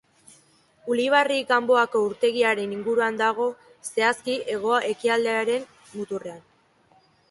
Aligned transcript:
Ulibarri-Ganboako 0.93 2.01
urtegiaren 2.07 2.75
inguruan 2.79 3.21
dago, 3.23 3.49
zehazki 3.93 4.41
hego-ekialdearen 4.57 5.73
muturrean. 5.97 6.47